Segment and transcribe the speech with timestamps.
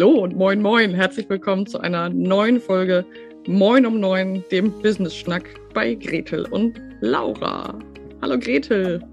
[0.00, 3.04] Hallo und moin moin, herzlich willkommen zu einer neuen Folge
[3.46, 7.78] Moin um neun, dem Business Schnack bei Gretel und Laura.
[8.22, 9.04] Hallo Gretel.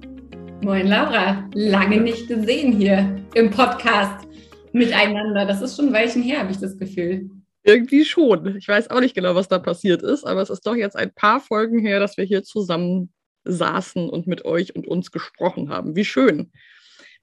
[0.62, 4.30] Moin Laura, lange nicht gesehen hier im Podcast
[4.72, 5.46] miteinander.
[5.46, 7.30] Das ist schon ein Weilchen her, habe ich das Gefühl.
[7.64, 8.56] Irgendwie schon.
[8.56, 11.12] Ich weiß auch nicht genau, was da passiert ist, aber es ist doch jetzt ein
[11.14, 13.12] paar Folgen her, dass wir hier zusammen
[13.44, 15.98] saßen und mit euch und uns gesprochen haben.
[15.98, 16.50] Wie schön.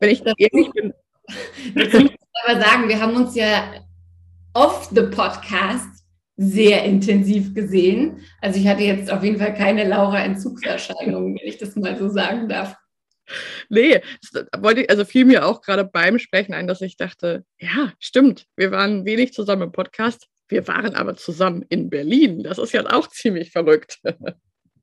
[0.00, 0.93] Wenn ich ehrlich bin.
[1.75, 3.73] Dazu muss ich aber sagen, wir haben uns ja
[4.53, 6.05] off the podcast
[6.37, 8.21] sehr intensiv gesehen.
[8.41, 12.49] Also ich hatte jetzt auf jeden Fall keine Laura-Entzugserscheinungen, wenn ich das mal so sagen
[12.49, 12.75] darf.
[13.71, 14.03] Nee,
[14.59, 18.71] wollte also fiel mir auch gerade beim Sprechen ein, dass ich dachte, ja, stimmt, wir
[18.71, 22.43] waren wenig zusammen im Podcast, wir waren aber zusammen in Berlin.
[22.43, 24.00] Das ist ja auch ziemlich verrückt.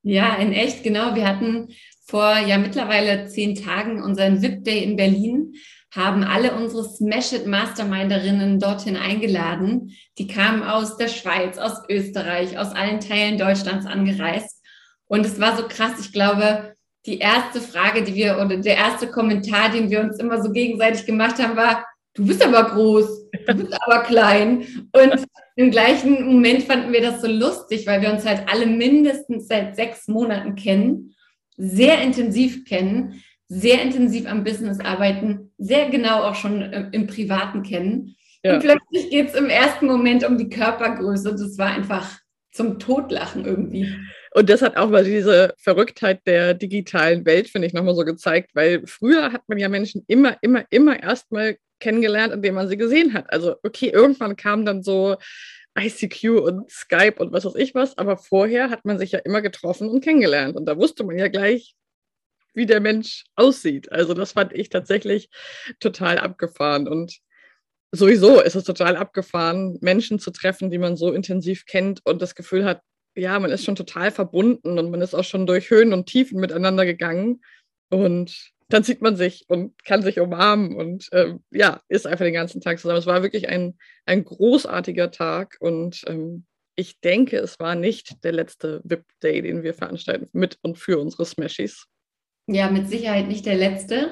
[0.03, 1.13] Ja, in echt, genau.
[1.13, 1.69] Wir hatten
[2.11, 5.53] vor ja mittlerweile zehn Tagen unseren VIP Day in Berlin,
[5.95, 9.95] haben alle unsere Smash It Masterminderinnen dorthin eingeladen.
[10.17, 14.61] Die kamen aus der Schweiz, aus Österreich, aus allen Teilen Deutschlands angereist.
[15.07, 15.99] Und es war so krass.
[15.99, 20.41] Ich glaube, die erste Frage, die wir oder der erste Kommentar, den wir uns immer
[20.41, 24.65] so gegenseitig gemacht haben, war, du bist aber groß, du bist aber klein.
[24.91, 29.47] Und im gleichen Moment fanden wir das so lustig, weil wir uns halt alle mindestens
[29.47, 31.15] seit sechs Monaten kennen,
[31.61, 37.61] sehr intensiv kennen, sehr intensiv am Business arbeiten, sehr genau auch schon äh, im Privaten
[37.61, 38.15] kennen.
[38.43, 38.55] Ja.
[38.55, 41.31] Und plötzlich geht es im ersten Moment um die Körpergröße.
[41.31, 42.19] Das war einfach
[42.51, 43.93] zum Totlachen irgendwie.
[44.33, 48.51] Und das hat auch mal diese Verrücktheit der digitalen Welt, finde ich, nochmal so gezeigt,
[48.55, 53.13] weil früher hat man ja Menschen immer, immer, immer erstmal kennengelernt, indem man sie gesehen
[53.13, 53.31] hat.
[53.31, 55.17] Also, okay, irgendwann kam dann so
[55.77, 59.41] ICQ und Skype und was weiß ich was, aber vorher hat man sich ja immer
[59.41, 60.55] getroffen und kennengelernt.
[60.55, 61.75] Und da wusste man ja gleich,
[62.53, 63.91] wie der Mensch aussieht.
[63.91, 65.29] Also, das fand ich tatsächlich
[65.79, 66.87] total abgefahren.
[66.87, 67.19] Und
[67.91, 72.35] sowieso ist es total abgefahren, Menschen zu treffen, die man so intensiv kennt und das
[72.35, 72.81] Gefühl hat,
[73.15, 76.39] ja, man ist schon total verbunden und man ist auch schon durch Höhen und Tiefen
[76.39, 77.41] miteinander gegangen.
[77.89, 82.33] Und dann sieht man sich und kann sich umarmen und ähm, ja, ist einfach den
[82.33, 82.99] ganzen Tag zusammen.
[82.99, 86.45] Es war wirklich ein, ein großartiger Tag und ähm,
[86.75, 91.25] ich denke, es war nicht der letzte VIP-Day, den wir veranstalten mit und für unsere
[91.25, 91.87] Smashies.
[92.47, 94.09] Ja, mit Sicherheit nicht der letzte.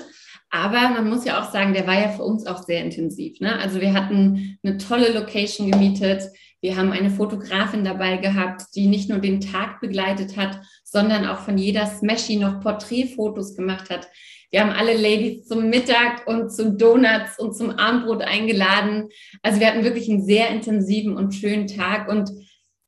[0.51, 3.39] Aber man muss ja auch sagen, der war ja für uns auch sehr intensiv.
[3.39, 3.57] Ne?
[3.59, 6.23] Also wir hatten eine tolle Location gemietet.
[6.61, 11.39] Wir haben eine Fotografin dabei gehabt, die nicht nur den Tag begleitet hat, sondern auch
[11.39, 14.09] von jeder Smashy noch Porträtfotos gemacht hat.
[14.51, 19.09] Wir haben alle Ladies zum Mittag und zum Donuts und zum Abendbrot eingeladen.
[19.43, 22.09] Also wir hatten wirklich einen sehr intensiven und schönen Tag.
[22.09, 22.31] Und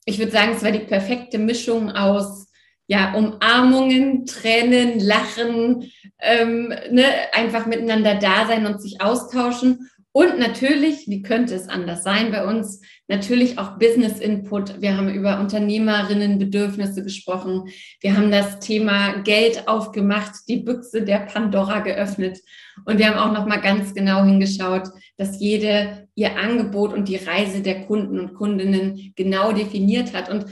[0.06, 2.51] ich würde sagen, es war die perfekte Mischung aus
[2.92, 9.90] ja, Umarmungen, Tränen, Lachen, ähm, ne, einfach miteinander da sein und sich austauschen.
[10.12, 14.82] Und natürlich, wie könnte es anders sein bei uns, natürlich auch Business Input.
[14.82, 17.70] Wir haben über Unternehmerinnenbedürfnisse gesprochen.
[18.02, 22.40] Wir haben das Thema Geld aufgemacht, die Büchse der Pandora geöffnet.
[22.84, 27.16] Und wir haben auch noch mal ganz genau hingeschaut, dass jede ihr Angebot und die
[27.16, 30.30] Reise der Kunden und Kundinnen genau definiert hat.
[30.30, 30.48] Und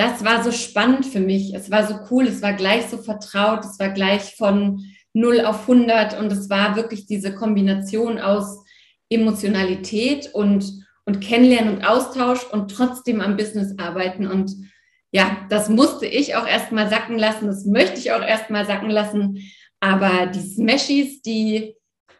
[0.00, 1.52] das war so spannend für mich.
[1.54, 5.68] Es war so cool, es war gleich so vertraut, es war gleich von 0 auf
[5.68, 8.64] 100 und es war wirklich diese Kombination aus
[9.10, 14.26] Emotionalität und, und Kennenlernen und Austausch und trotzdem am Business arbeiten.
[14.26, 14.52] Und
[15.12, 19.52] ja, das musste ich auch erstmal sacken lassen, das möchte ich auch erstmal sacken lassen.
[19.80, 21.76] Aber die Smashies, die,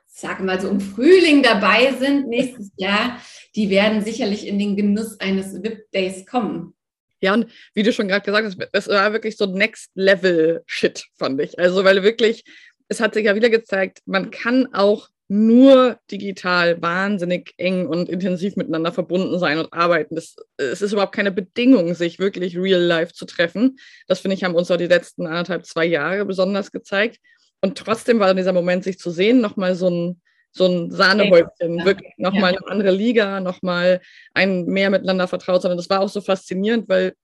[0.07, 3.17] sage mal so im Frühling dabei sind nächstes Jahr,
[3.57, 6.75] die werden sicherlich in den Genuss eines VIP-Days kommen.
[7.21, 11.59] Ja, und wie du schon gerade gesagt hast, das war wirklich so Next-Level-Shit, fand ich.
[11.59, 12.45] Also, weil wirklich,
[12.89, 18.57] es hat sich ja wieder gezeigt, man kann auch nur digital wahnsinnig eng und intensiv
[18.57, 20.17] miteinander verbunden sein und arbeiten.
[20.17, 23.79] Das, es ist überhaupt keine Bedingung, sich wirklich real life zu treffen.
[24.09, 27.19] Das finde ich, haben uns auch die letzten anderthalb, zwei Jahre besonders gezeigt.
[27.61, 30.21] Und trotzdem war dieser Moment, sich zu sehen, nochmal so ein,
[30.53, 31.85] so ein Sahnehäubchen, ja.
[31.85, 32.59] wirklich nochmal ja.
[32.59, 34.01] eine andere Liga, nochmal
[34.35, 37.15] ein mehr miteinander vertraut, sondern das war auch so faszinierend, weil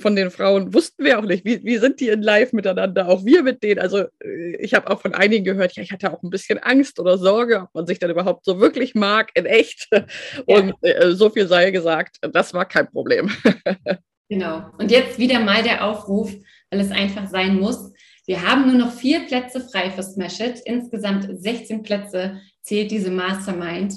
[0.00, 3.24] von den Frauen wussten wir auch nicht, wie, wie sind die in live miteinander, auch
[3.24, 3.80] wir mit denen.
[3.80, 6.98] Also äh, ich habe auch von einigen gehört, ja, ich hatte auch ein bisschen Angst
[6.98, 9.88] oder Sorge, ob man sich dann überhaupt so wirklich mag in echt.
[10.46, 10.90] Und ja.
[10.90, 13.30] äh, so viel sei gesagt, das war kein Problem.
[14.28, 14.64] genau.
[14.78, 16.32] Und jetzt wieder mal der Aufruf,
[16.70, 17.92] weil es einfach sein muss.
[18.26, 20.60] Wir haben nur noch vier Plätze frei für Smash It.
[20.64, 23.94] Insgesamt 16 Plätze zählt diese Mastermind.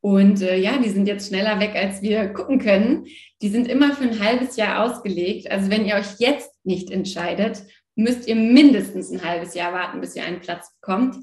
[0.00, 3.06] Und äh, ja, die sind jetzt schneller weg, als wir gucken können.
[3.42, 5.50] Die sind immer für ein halbes Jahr ausgelegt.
[5.50, 7.62] Also wenn ihr euch jetzt nicht entscheidet,
[7.96, 11.16] müsst ihr mindestens ein halbes Jahr warten, bis ihr einen Platz bekommt.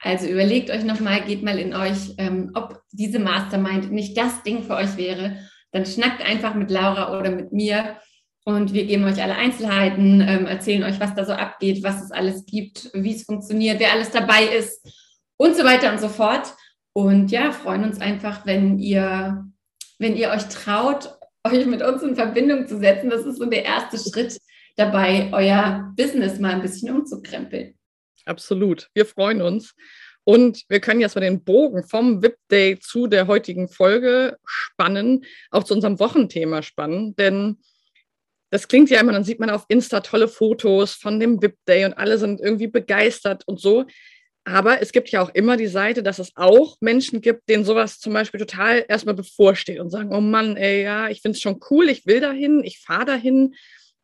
[0.00, 4.64] Also überlegt euch nochmal, geht mal in euch, ähm, ob diese Mastermind nicht das Ding
[4.64, 5.38] für euch wäre.
[5.70, 7.96] Dann schnackt einfach mit Laura oder mit mir
[8.44, 12.10] und wir geben euch alle Einzelheiten, ähm, erzählen euch, was da so abgeht, was es
[12.10, 15.03] alles gibt, wie es funktioniert, wer alles dabei ist
[15.36, 16.54] und so weiter und so fort.
[16.92, 19.44] Und ja, freuen uns einfach, wenn ihr,
[19.98, 23.10] wenn ihr euch traut, euch mit uns in Verbindung zu setzen.
[23.10, 24.38] Das ist so der erste Schritt
[24.76, 27.74] dabei, euer Business mal ein bisschen umzukrempeln.
[28.24, 28.88] Absolut.
[28.94, 29.74] Wir freuen uns.
[30.24, 35.24] Und wir können jetzt mal den Bogen vom VIP Day zu der heutigen Folge spannen,
[35.50, 37.14] auch zu unserem Wochenthema spannen.
[37.16, 37.58] Denn
[38.50, 41.84] das klingt ja immer, dann sieht man auf Insta tolle Fotos von dem VIP Day
[41.84, 43.84] und alle sind irgendwie begeistert und so.
[44.44, 47.98] Aber es gibt ja auch immer die Seite, dass es auch Menschen gibt, denen sowas
[47.98, 51.60] zum Beispiel total erstmal bevorsteht und sagen, oh Mann, ey, ja, ich finde es schon
[51.70, 53.54] cool, ich will dahin, ich fahre dahin,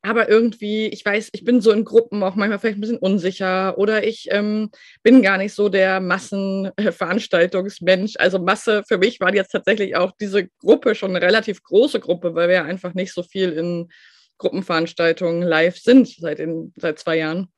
[0.03, 3.77] aber irgendwie, ich weiß, ich bin so in Gruppen auch manchmal vielleicht ein bisschen unsicher
[3.77, 4.71] oder ich ähm,
[5.03, 8.15] bin gar nicht so der Massenveranstaltungsmensch.
[8.19, 12.35] Also Masse für mich war jetzt tatsächlich auch diese Gruppe schon eine relativ große Gruppe,
[12.35, 13.91] weil wir ja einfach nicht so viel in
[14.39, 17.49] Gruppenveranstaltungen live sind seit, den, seit zwei Jahren.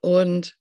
[0.00, 0.57] Und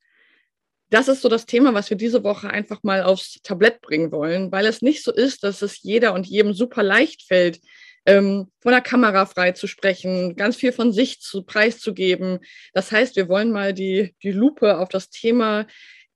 [0.90, 4.52] das ist so das Thema, was wir diese Woche einfach mal aufs Tablett bringen wollen,
[4.52, 7.60] weil es nicht so ist, dass es jeder und jedem super leicht fällt,
[8.06, 12.40] ähm, vor der Kamera frei zu sprechen, ganz viel von sich zu preiszugeben.
[12.74, 15.68] Das heißt, wir wollen mal die, die Lupe auf das Thema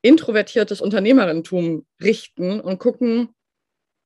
[0.02, 3.36] introvertiertes Unternehmerinnentum richten und gucken,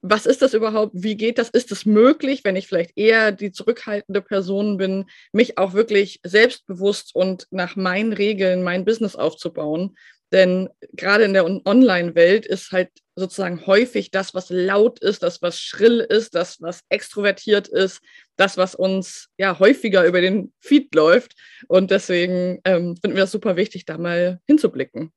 [0.08, 0.92] was ist das überhaupt?
[0.94, 1.50] Wie geht das?
[1.50, 7.16] Ist es möglich, wenn ich vielleicht eher die zurückhaltende Person bin, mich auch wirklich selbstbewusst
[7.16, 9.96] und nach meinen Regeln mein Business aufzubauen?
[10.32, 15.60] Denn gerade in der Online-Welt ist halt sozusagen häufig das, was laut ist, das, was
[15.60, 18.02] schrill ist, das, was extrovertiert ist,
[18.36, 21.36] das, was uns ja häufiger über den Feed läuft.
[21.68, 25.12] Und deswegen ähm, finden wir es super wichtig, da mal hinzublicken.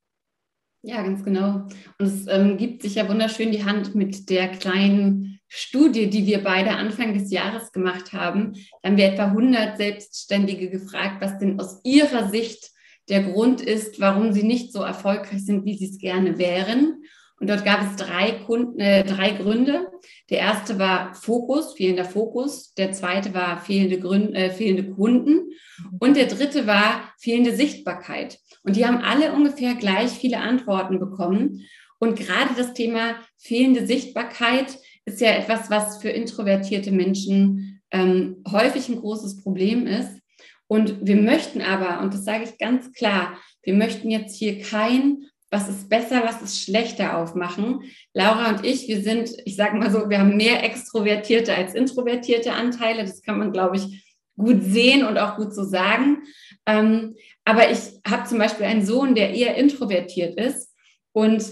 [0.82, 1.66] Ja, ganz genau.
[1.98, 6.44] Und es ähm, gibt sich ja wunderschön die Hand mit der kleinen Studie, die wir
[6.44, 8.52] beide Anfang des Jahres gemacht haben.
[8.82, 12.70] Da haben wir etwa 100 Selbstständige gefragt, was denn aus ihrer Sicht
[13.08, 17.02] der Grund ist, warum sie nicht so erfolgreich sind, wie sie es gerne wären.
[17.40, 19.86] Und dort gab es drei, Kunden, äh, drei Gründe.
[20.28, 22.74] Der erste war Fokus, fehlender Fokus.
[22.74, 25.52] Der zweite war fehlende, Gründe, äh, fehlende Kunden.
[26.00, 28.38] Und der dritte war fehlende Sichtbarkeit.
[28.64, 31.64] Und die haben alle ungefähr gleich viele Antworten bekommen.
[32.00, 38.88] Und gerade das Thema fehlende Sichtbarkeit ist ja etwas, was für introvertierte Menschen ähm, häufig
[38.88, 40.20] ein großes Problem ist.
[40.68, 45.24] Und wir möchten aber, und das sage ich ganz klar, wir möchten jetzt hier kein,
[45.50, 47.82] was ist besser, was ist schlechter aufmachen.
[48.12, 52.52] Laura und ich, wir sind, ich sage mal so, wir haben mehr extrovertierte als introvertierte
[52.52, 53.02] Anteile.
[53.02, 54.04] Das kann man, glaube ich,
[54.36, 56.22] gut sehen und auch gut so sagen.
[56.66, 57.16] Ähm,
[57.46, 60.74] aber ich habe zum Beispiel einen Sohn, der eher introvertiert ist.
[61.12, 61.42] Und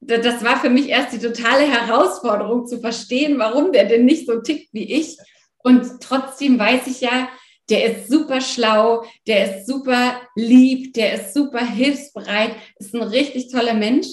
[0.00, 4.40] das war für mich erst die totale Herausforderung zu verstehen, warum der denn nicht so
[4.40, 5.16] tickt wie ich.
[5.58, 7.28] Und trotzdem weiß ich ja,
[7.68, 13.50] der ist super schlau, der ist super lieb, der ist super hilfsbereit, ist ein richtig
[13.50, 14.06] toller Mensch.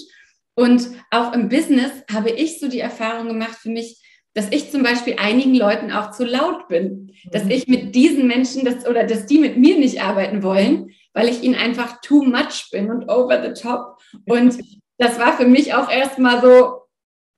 [0.54, 4.02] Und auch im Business habe ich so die Erfahrung gemacht für mich,
[4.34, 7.50] dass ich zum Beispiel einigen Leuten auch zu laut bin, dass mhm.
[7.50, 11.42] ich mit diesen Menschen das oder dass die mit mir nicht arbeiten wollen, weil ich
[11.42, 13.98] ihnen einfach too much bin und over the top.
[14.26, 14.58] Und
[14.98, 16.82] das war für mich auch erstmal so,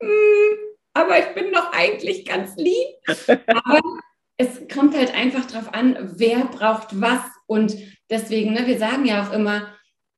[0.01, 2.89] mm, aber ich bin doch eigentlich ganz lieb.
[3.47, 3.81] Aber
[4.39, 7.21] es kommt halt einfach darauf an, wer braucht was.
[7.47, 7.77] Und
[8.09, 9.69] deswegen, ne, wir sagen ja auch immer,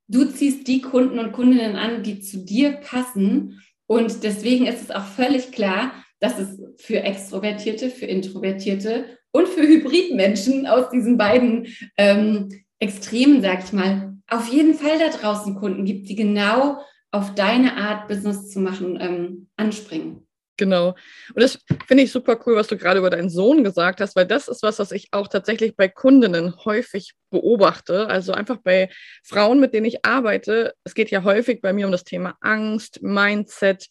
[0.07, 3.61] du ziehst die Kunden und Kundinnen an, die zu dir passen.
[3.87, 9.63] Und deswegen ist es auch völlig klar, dass es für Extrovertierte, für Introvertierte und für
[9.63, 12.49] Hybridmenschen aus diesen beiden ähm,
[12.79, 16.79] Extremen, sag ich mal, auf jeden Fall da draußen Kunden gibt, die genau
[17.11, 20.27] auf deine Art, Business zu machen, ähm, anspringen.
[20.61, 20.89] Genau.
[21.33, 24.27] Und das finde ich super cool, was du gerade über deinen Sohn gesagt hast, weil
[24.27, 28.05] das ist was, was ich auch tatsächlich bei Kundinnen häufig beobachte.
[28.05, 28.91] Also einfach bei
[29.23, 30.75] Frauen, mit denen ich arbeite.
[30.83, 33.87] Es geht ja häufig bei mir um das Thema Angst, Mindset,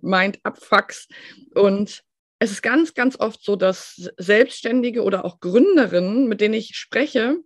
[0.00, 1.08] Mind-Abfucks.
[1.56, 2.04] Und
[2.38, 7.38] es ist ganz, ganz oft so, dass Selbstständige oder auch Gründerinnen, mit denen ich spreche,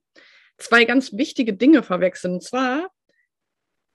[0.58, 2.34] zwei ganz wichtige Dinge verwechseln.
[2.34, 2.90] Und zwar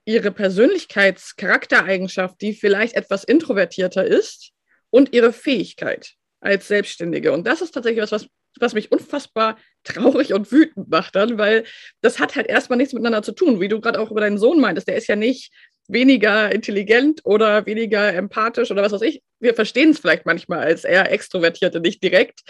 [0.04, 4.52] ihre Persönlichkeitscharaktereigenschaft, die vielleicht etwas introvertierter ist,
[4.92, 7.32] und ihre Fähigkeit als Selbstständige.
[7.32, 8.28] Und das ist tatsächlich was, was,
[8.60, 11.64] was mich unfassbar traurig und wütend macht dann, weil
[12.02, 14.60] das hat halt erstmal nichts miteinander zu tun, wie du gerade auch über deinen Sohn
[14.60, 14.88] meintest.
[14.88, 15.52] Der ist ja nicht
[15.88, 19.22] weniger intelligent oder weniger empathisch oder was weiß ich.
[19.40, 22.40] Wir verstehen es vielleicht manchmal als eher Extrovertierte nicht direkt.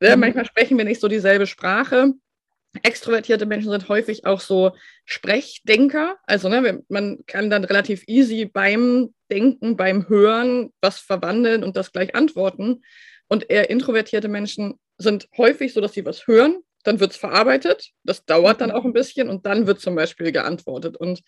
[0.00, 0.20] Mhm.
[0.20, 2.12] Manchmal sprechen wir nicht so dieselbe Sprache.
[2.82, 4.72] Extrovertierte Menschen sind häufig auch so
[5.04, 6.16] Sprechdenker.
[6.24, 11.92] Also ne, man kann dann relativ easy beim Denken, beim Hören was verwandeln und das
[11.92, 12.82] gleich antworten.
[13.28, 17.90] Und eher introvertierte Menschen sind häufig so, dass sie was hören, dann wird es verarbeitet,
[18.04, 20.96] das dauert dann auch ein bisschen und dann wird zum Beispiel geantwortet.
[20.96, 21.22] Und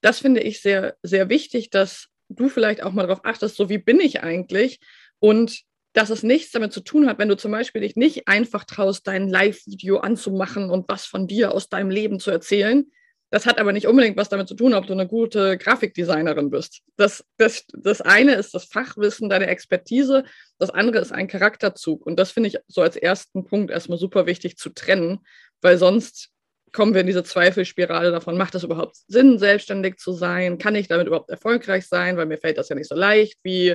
[0.00, 3.78] das finde ich sehr, sehr wichtig, dass du vielleicht auch mal darauf achtest, so wie
[3.78, 4.80] bin ich eigentlich
[5.18, 5.62] und
[5.98, 9.08] dass es nichts damit zu tun hat, wenn du zum Beispiel dich nicht einfach traust,
[9.08, 12.88] dein Live-Video anzumachen und was von dir aus deinem Leben zu erzählen.
[13.30, 16.82] Das hat aber nicht unbedingt was damit zu tun, ob du eine gute Grafikdesignerin bist.
[16.96, 20.22] Das, das, das eine ist das Fachwissen, deine Expertise,
[20.60, 22.06] das andere ist ein Charakterzug.
[22.06, 25.18] Und das finde ich so als ersten Punkt erstmal super wichtig zu trennen,
[25.62, 26.30] weil sonst
[26.70, 30.58] kommen wir in diese Zweifelspirale davon, macht es überhaupt Sinn, selbstständig zu sein?
[30.58, 32.16] Kann ich damit überhaupt erfolgreich sein?
[32.16, 33.74] Weil mir fällt das ja nicht so leicht wie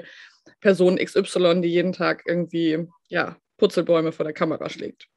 [0.62, 5.07] Person XY, die jeden Tag irgendwie ja, Putzelbäume vor der Kamera schlägt.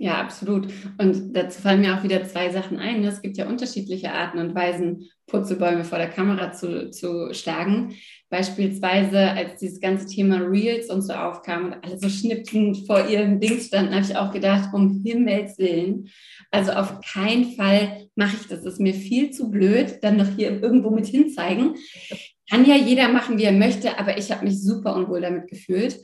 [0.00, 0.68] Ja, absolut.
[0.98, 3.02] Und dazu fallen mir auch wieder zwei Sachen ein.
[3.02, 7.96] Es gibt ja unterschiedliche Arten und Weisen, Putzelbäume vor der Kamera zu, zu schlagen.
[8.30, 13.40] Beispielsweise, als dieses ganze Thema Reels und so aufkam und alle so schnipsend vor ihren
[13.40, 16.08] Dings standen, habe ich auch gedacht, um Himmels Willen.
[16.52, 18.62] Also auf keinen Fall mache ich das.
[18.62, 21.74] Das ist mir viel zu blöd, dann noch hier irgendwo mit hinzeigen.
[22.50, 26.00] Kann ja jeder machen, wie er möchte, aber ich habe mich super unwohl damit gefühlt.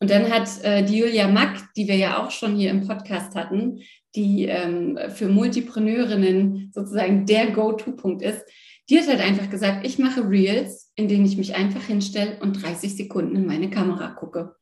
[0.00, 3.36] Und dann hat äh, die Julia Mack, die wir ja auch schon hier im Podcast
[3.36, 3.80] hatten,
[4.14, 8.42] die ähm, für Multipreneurinnen sozusagen der Go-To-Punkt ist,
[8.90, 12.62] die hat halt einfach gesagt, ich mache Reels, in denen ich mich einfach hinstelle und
[12.62, 14.56] 30 Sekunden in meine Kamera gucke.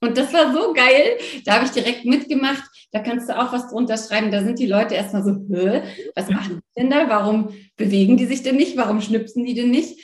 [0.00, 1.16] Und das war so geil.
[1.44, 2.62] Da habe ich direkt mitgemacht.
[2.90, 4.32] Da kannst du auch was drunter schreiben.
[4.32, 5.30] Da sind die Leute erstmal so,
[6.14, 7.08] was machen die denn da?
[7.08, 8.76] Warum bewegen die sich denn nicht?
[8.76, 10.00] Warum schnipsen die denn nicht?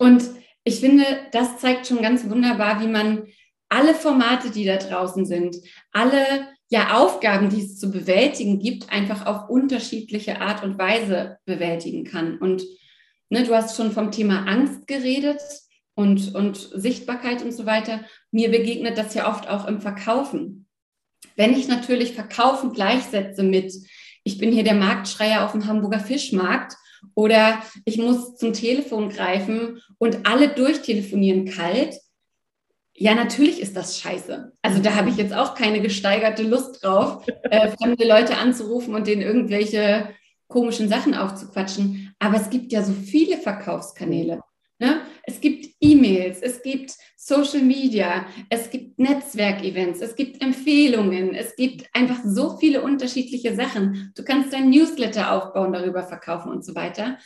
[0.00, 0.30] Und
[0.64, 3.26] ich finde, das zeigt schon ganz wunderbar, wie man
[3.68, 5.56] alle Formate, die da draußen sind,
[5.92, 12.04] alle ja, Aufgaben, die es zu bewältigen gibt, einfach auf unterschiedliche Art und Weise bewältigen
[12.04, 12.38] kann.
[12.38, 12.62] Und
[13.28, 15.40] ne, du hast schon vom Thema Angst geredet
[15.94, 18.00] und, und Sichtbarkeit und so weiter.
[18.30, 20.66] Mir begegnet das ja oft auch im Verkaufen.
[21.36, 23.74] Wenn ich natürlich Verkaufen gleichsetze mit,
[24.24, 26.74] ich bin hier der Marktschreier auf dem Hamburger Fischmarkt
[27.14, 31.98] oder ich muss zum Telefon greifen und alle durchtelefonieren kalt,
[32.94, 34.52] ja, natürlich ist das scheiße.
[34.60, 39.06] Also da habe ich jetzt auch keine gesteigerte Lust drauf, äh, fremde Leute anzurufen und
[39.06, 40.10] denen irgendwelche
[40.48, 42.14] komischen Sachen aufzuquatschen.
[42.18, 44.42] Aber es gibt ja so viele Verkaufskanäle.
[44.78, 45.00] Ne?
[45.22, 51.86] Es gibt E-Mails, es gibt Social Media, es gibt Netzwerkevents, es gibt Empfehlungen, es gibt
[51.92, 54.10] einfach so viele unterschiedliche Sachen.
[54.16, 57.18] Du kannst dein Newsletter aufbauen, darüber verkaufen und so weiter.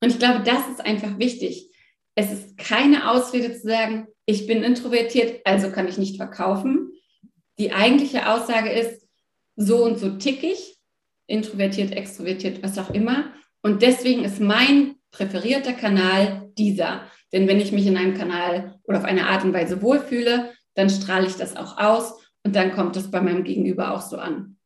[0.00, 1.70] Und ich glaube, das ist einfach wichtig.
[2.14, 6.92] Es ist keine Ausrede zu sagen, ich bin introvertiert, also kann ich nicht verkaufen.
[7.58, 9.06] Die eigentliche Aussage ist,
[9.56, 10.78] so und so tick ich,
[11.26, 13.30] introvertiert, extrovertiert, was auch immer.
[13.60, 17.02] Und deswegen ist mein präferierter Kanal dieser.
[17.34, 20.88] Denn wenn ich mich in einem Kanal oder auf eine Art und Weise wohlfühle, dann
[20.88, 22.14] strahle ich das auch aus
[22.44, 24.56] und dann kommt es bei meinem Gegenüber auch so an.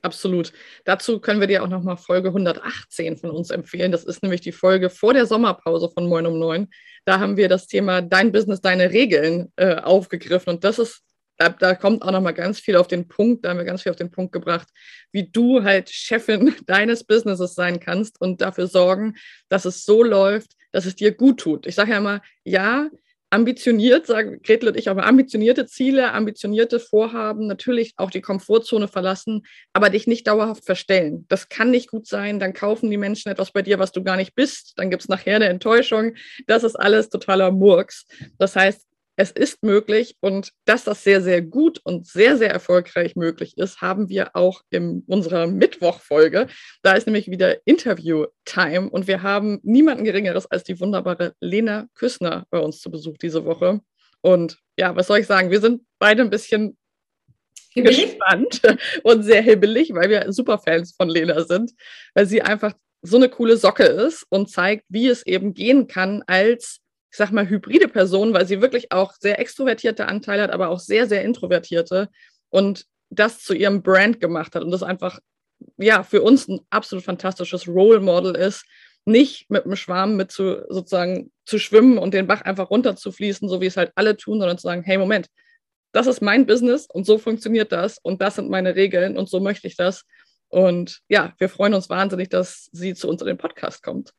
[0.00, 0.52] Absolut.
[0.84, 3.92] Dazu können wir dir auch nochmal Folge 118 von uns empfehlen.
[3.92, 6.68] Das ist nämlich die Folge vor der Sommerpause von Moin um 9.
[7.04, 10.54] Da haben wir das Thema Dein Business, deine Regeln äh, aufgegriffen.
[10.54, 11.02] Und das ist,
[11.48, 13.96] da, kommt auch nochmal ganz viel auf den Punkt, da haben wir ganz viel auf
[13.96, 14.68] den Punkt gebracht,
[15.10, 19.16] wie du halt Chefin deines Businesses sein kannst und dafür sorgen,
[19.48, 21.66] dass es so läuft, dass es dir gut tut.
[21.66, 22.88] Ich sage ja immer, ja,
[23.30, 29.46] ambitioniert, sagen Gretel und ich mal, ambitionierte Ziele, ambitionierte Vorhaben, natürlich auch die Komfortzone verlassen,
[29.72, 31.26] aber dich nicht dauerhaft verstellen.
[31.28, 32.40] Das kann nicht gut sein.
[32.40, 34.72] Dann kaufen die Menschen etwas bei dir, was du gar nicht bist.
[34.76, 36.14] Dann gibt es nachher eine Enttäuschung.
[36.48, 38.06] Das ist alles totaler Murks.
[38.38, 38.89] Das heißt,
[39.20, 43.82] es ist möglich und dass das sehr, sehr gut und sehr, sehr erfolgreich möglich ist,
[43.82, 46.46] haben wir auch in unserer Mittwoch-Folge.
[46.82, 52.46] Da ist nämlich wieder Interview-Time und wir haben niemanden Geringeres als die wunderbare Lena Küssner
[52.48, 53.80] bei uns zu Besuch diese Woche.
[54.22, 55.50] Und ja, was soll ich sagen?
[55.50, 56.78] Wir sind beide ein bisschen
[57.72, 58.18] hibbelig?
[58.18, 58.62] gespannt
[59.02, 61.72] und sehr hibbelig, weil wir Superfans von Lena sind,
[62.14, 62.72] weil sie einfach
[63.02, 66.80] so eine coole Socke ist und zeigt, wie es eben gehen kann als
[67.10, 70.78] ich sag mal, hybride Person, weil sie wirklich auch sehr extrovertierte Anteile hat, aber auch
[70.78, 72.08] sehr, sehr introvertierte
[72.50, 75.18] und das zu ihrem Brand gemacht hat und das einfach,
[75.76, 78.64] ja, für uns ein absolut fantastisches Role Model ist,
[79.04, 83.60] nicht mit einem Schwarm mit zu, sozusagen zu schwimmen und den Bach einfach runterzufließen, so
[83.60, 85.28] wie es halt alle tun, sondern zu sagen, hey, Moment,
[85.92, 89.40] das ist mein Business und so funktioniert das und das sind meine Regeln und so
[89.40, 90.04] möchte ich das.
[90.48, 94.12] Und ja, wir freuen uns wahnsinnig, dass sie zu uns in den Podcast kommt.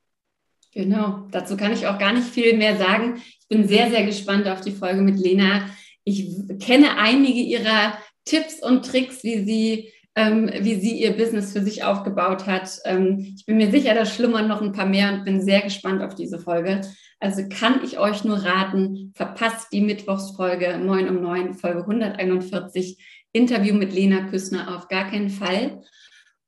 [0.73, 3.21] Genau, dazu kann ich auch gar nicht viel mehr sagen.
[3.39, 5.69] Ich bin sehr, sehr gespannt auf die Folge mit Lena.
[6.03, 11.61] Ich kenne einige ihrer Tipps und Tricks, wie sie ähm, wie sie ihr Business für
[11.61, 12.79] sich aufgebaut hat.
[12.85, 16.01] Ähm, ich bin mir sicher, da schlummern noch ein paar mehr und bin sehr gespannt
[16.01, 16.81] auf diese Folge.
[17.19, 22.97] Also kann ich euch nur raten, verpasst die Mittwochsfolge 9 um 9, Folge 141,
[23.31, 25.81] Interview mit Lena Küssner auf gar keinen Fall.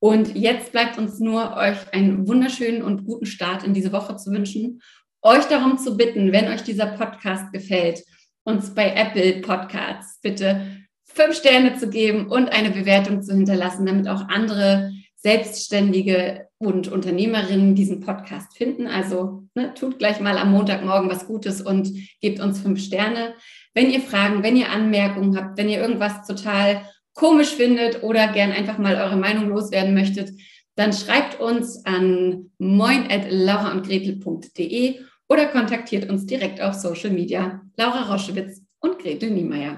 [0.04, 4.32] Und jetzt bleibt uns nur, euch einen wunderschönen und guten Start in diese Woche zu
[4.32, 4.82] wünschen.
[5.22, 8.04] Euch darum zu bitten, wenn euch dieser Podcast gefällt,
[8.44, 10.60] uns bei Apple Podcasts bitte
[11.06, 17.74] fünf Sterne zu geben und eine Bewertung zu hinterlassen, damit auch andere Selbstständige und Unternehmerinnen
[17.74, 18.88] diesen Podcast finden.
[18.88, 23.36] Also ne, tut gleich mal am Montagmorgen was Gutes und gebt uns fünf Sterne.
[23.74, 26.82] Wenn ihr Fragen, wenn ihr Anmerkungen habt, wenn ihr irgendwas total
[27.14, 30.32] komisch findet oder gern einfach mal eure Meinung loswerden möchtet,
[30.76, 37.62] dann schreibt uns an moin.lauraundgretel.de oder kontaktiert uns direkt auf Social Media.
[37.78, 39.78] Laura Roschewitz und Gretel Niemeyer.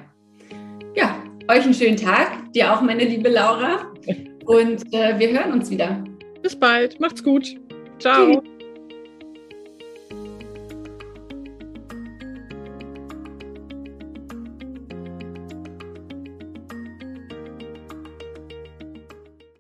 [0.96, 3.92] Ja, euch einen schönen Tag, dir auch, meine liebe Laura.
[4.46, 6.04] Und äh, wir hören uns wieder.
[6.44, 7.56] Bis bald, macht's gut.
[8.00, 8.40] Ciao.
[8.40, 8.55] Tschüss.